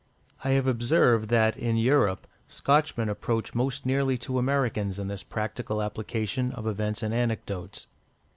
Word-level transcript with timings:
I 0.43 0.49
have 0.53 0.65
observed 0.65 1.29
that, 1.29 1.55
in 1.55 1.77
Europe, 1.77 2.25
Scotchmen 2.47 3.07
approach 3.07 3.53
most 3.53 3.85
nearly 3.85 4.17
to 4.17 4.39
Americans 4.39 4.97
in 4.97 5.09
this 5.09 5.21
practical 5.21 5.79
application 5.79 6.51
of 6.53 6.65
events 6.65 7.03
and 7.03 7.13
anecdotes. 7.13 7.85